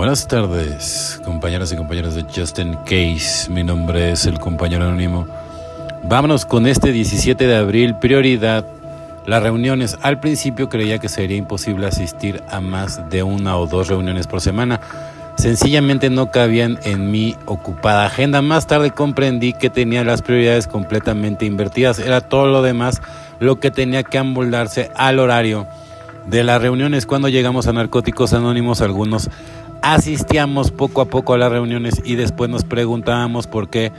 [0.00, 3.50] Buenas tardes, compañeros y compañeros de Justin Case.
[3.50, 5.26] Mi nombre es el compañero anónimo.
[6.04, 8.64] Vámonos con este 17 de abril, prioridad.
[9.26, 9.98] Las reuniones.
[10.00, 14.40] Al principio creía que sería imposible asistir a más de una o dos reuniones por
[14.40, 14.80] semana.
[15.36, 18.40] Sencillamente no cabían en mi ocupada agenda.
[18.40, 21.98] Más tarde comprendí que tenía las prioridades completamente invertidas.
[21.98, 23.02] Era todo lo demás
[23.38, 25.66] lo que tenía que amoldarse al horario
[26.26, 27.04] de las reuniones.
[27.04, 29.28] Cuando llegamos a Narcóticos Anónimos, algunos
[29.82, 33.92] asistíamos poco a poco a las reuniones y después nos preguntábamos por qué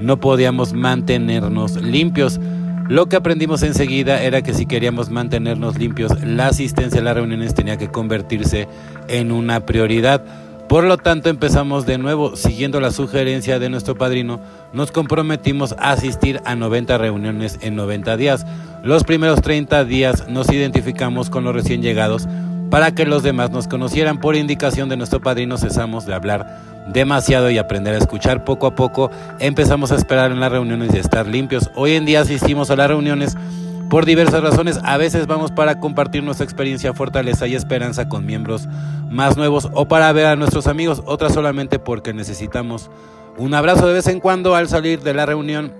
[0.00, 2.40] no podíamos mantenernos limpios.
[2.88, 7.54] Lo que aprendimos enseguida era que si queríamos mantenernos limpios, la asistencia a las reuniones
[7.54, 8.66] tenía que convertirse
[9.08, 10.24] en una prioridad.
[10.68, 14.40] Por lo tanto, empezamos de nuevo, siguiendo la sugerencia de nuestro padrino,
[14.72, 18.46] nos comprometimos a asistir a 90 reuniones en 90 días.
[18.82, 22.28] Los primeros 30 días nos identificamos con los recién llegados
[22.70, 24.18] para que los demás nos conocieran.
[24.18, 26.46] Por indicación de nuestro padrino cesamos de hablar
[26.88, 29.10] demasiado y aprender a escuchar poco a poco.
[29.38, 31.70] Empezamos a esperar en las reuniones y estar limpios.
[31.74, 33.36] Hoy en día asistimos a las reuniones
[33.88, 34.80] por diversas razones.
[34.84, 38.68] A veces vamos para compartir nuestra experiencia, fortaleza y esperanza con miembros
[39.10, 41.02] más nuevos o para ver a nuestros amigos.
[41.06, 42.90] Otras solamente porque necesitamos
[43.36, 45.72] un abrazo de vez en cuando al salir de la reunión.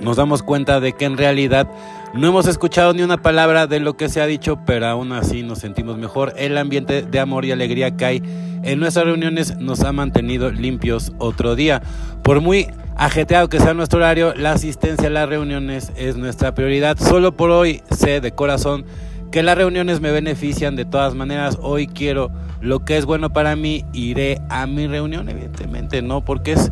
[0.00, 1.68] Nos damos cuenta de que en realidad
[2.14, 5.42] no hemos escuchado ni una palabra de lo que se ha dicho, pero aún así
[5.42, 6.34] nos sentimos mejor.
[6.36, 8.22] El ambiente de amor y alegría que hay
[8.62, 11.82] en nuestras reuniones nos ha mantenido limpios otro día.
[12.22, 16.98] Por muy ajetreado que sea nuestro horario, la asistencia a las reuniones es nuestra prioridad.
[16.98, 18.84] Solo por hoy sé de corazón
[19.30, 21.58] que las reuniones me benefician de todas maneras.
[21.62, 26.52] Hoy quiero lo que es bueno para mí, iré a mi reunión, evidentemente, no, porque
[26.52, 26.70] es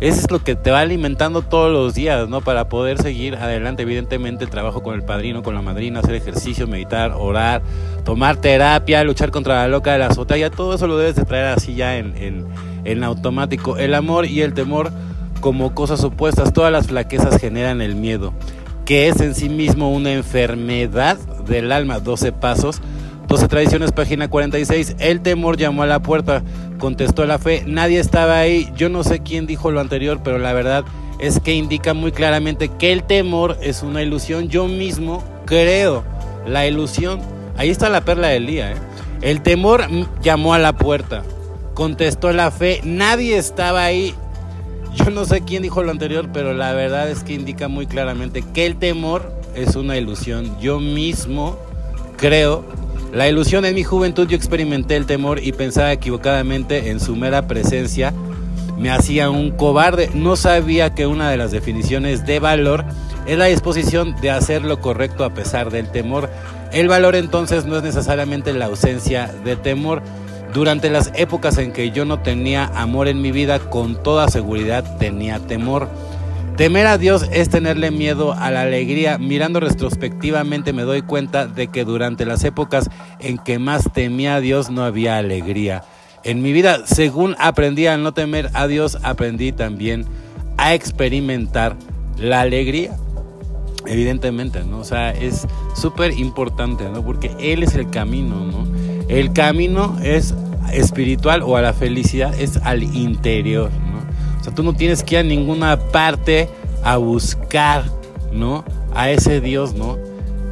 [0.00, 2.40] eso es lo que te va alimentando todos los días, ¿no?
[2.40, 3.82] Para poder seguir adelante.
[3.82, 7.60] Evidentemente, el trabajo con el padrino, con la madrina, hacer ejercicio, meditar, orar,
[8.04, 11.46] tomar terapia, luchar contra la loca de la azotea, todo eso lo debes de traer
[11.46, 12.46] así ya en,
[12.84, 13.76] en automático.
[13.76, 14.90] El amor y el temor
[15.40, 16.52] como cosas opuestas.
[16.52, 18.32] Todas las flaquezas generan el miedo,
[18.86, 22.00] que es en sí mismo una enfermedad del alma.
[22.00, 22.80] 12 pasos
[23.30, 24.96] 12 Tradiciones, página 46.
[24.98, 26.42] El temor llamó a la puerta,
[26.80, 27.62] contestó la fe.
[27.64, 28.68] Nadie estaba ahí.
[28.74, 30.84] Yo no sé quién dijo lo anterior, pero la verdad
[31.20, 34.48] es que indica muy claramente que el temor es una ilusión.
[34.48, 36.02] Yo mismo creo
[36.46, 37.20] la ilusión.
[37.56, 38.72] Ahí está la perla del día.
[38.72, 38.76] ¿eh?
[39.22, 39.84] El temor
[40.22, 41.22] llamó a la puerta,
[41.74, 42.80] contestó la fe.
[42.82, 44.14] Nadie estaba ahí.
[44.94, 48.42] Yo no sé quién dijo lo anterior, pero la verdad es que indica muy claramente
[48.42, 50.58] que el temor es una ilusión.
[50.58, 51.56] Yo mismo
[52.16, 52.64] creo
[53.12, 57.46] la ilusión en mi juventud yo experimenté el temor y pensaba equivocadamente en su mera
[57.46, 58.12] presencia
[58.80, 60.10] me hacía un cobarde.
[60.14, 62.84] No sabía que una de las definiciones de valor
[63.26, 66.30] es la disposición de hacer lo correcto a pesar del temor.
[66.72, 70.02] El valor entonces no es necesariamente la ausencia de temor.
[70.54, 74.96] Durante las épocas en que yo no tenía amor en mi vida, con toda seguridad
[74.98, 75.88] tenía temor.
[76.60, 79.16] Temer a Dios es tenerle miedo a la alegría.
[79.16, 84.40] Mirando retrospectivamente me doy cuenta de que durante las épocas en que más temía a
[84.42, 85.84] Dios no había alegría.
[86.22, 90.04] En mi vida, según aprendí a no temer a Dios, aprendí también
[90.58, 91.76] a experimentar
[92.18, 92.94] la alegría.
[93.86, 94.80] Evidentemente, ¿no?
[94.80, 97.02] O sea, es súper importante, ¿no?
[97.02, 98.66] Porque Él es el camino, ¿no?
[99.08, 100.34] El camino es
[100.74, 103.70] espiritual o a la felicidad es al interior,
[104.40, 106.48] o sea, tú no tienes que ir a ninguna parte
[106.82, 107.84] a buscar,
[108.32, 108.64] ¿no?
[108.94, 109.98] A ese Dios, ¿no?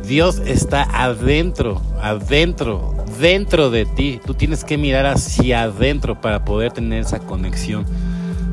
[0.07, 4.21] Dios está adentro, adentro, dentro de ti.
[4.25, 7.85] Tú tienes que mirar hacia adentro para poder tener esa conexión.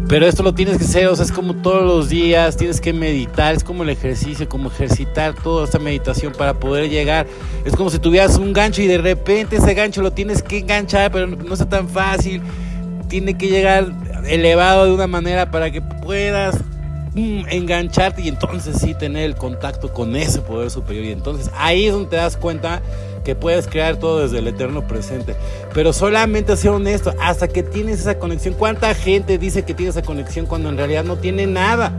[0.07, 2.94] Pero esto lo tienes que hacer, o sea, es como todos los días, tienes que
[2.94, 7.25] meditar, es como el ejercicio, como ejercitar toda esta meditación para poder llegar.
[7.63, 11.12] Es como si tuvieras un gancho y de repente ese gancho lo tienes que enganchar,
[11.12, 12.41] pero no, está tan fácil.
[13.07, 13.91] Tiene que llegar
[14.28, 16.58] elevado de una manera para que puedas
[17.13, 21.06] mm, engancharte y entonces sí tener el contacto con ese poder superior.
[21.06, 22.81] Y entonces ahí es donde te das cuenta
[23.24, 25.36] que puedes crear todo desde el eterno presente.
[25.74, 28.54] Pero solamente ser honesto, hasta que tienes esa conexión.
[28.54, 31.92] ¿Cuánta gente dice que tiene esa conexión cuando en realidad no tiene nada?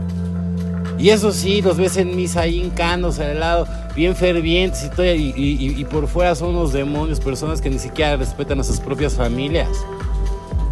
[0.97, 5.85] Y eso sí, los ves en misa ahí hincanos al lado, bien fervientes y, y,
[5.85, 9.69] por fuera son unos demonios, personas que ni siquiera respetan a sus propias familias.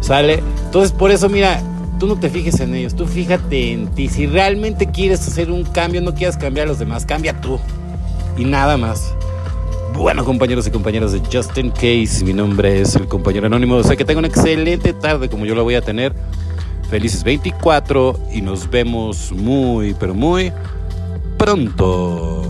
[0.06, 0.40] ¿Sale?
[0.66, 1.60] Entonces, por eso, mira,
[1.98, 4.08] tú no te fijes en ellos, tú fíjate en ti.
[4.08, 7.58] Si realmente quieres hacer un cambio, no quieras cambiar a los demás, cambia tú.
[8.36, 9.12] Y nada más.
[9.94, 13.74] Bueno, compañeros y compañeras de Justin Case, mi nombre es el compañero anónimo.
[13.74, 16.12] O sea que tengo una excelente tarde como yo la voy a tener.
[16.88, 20.52] Felices 24 y nos vemos muy, pero muy
[21.36, 22.45] pronto.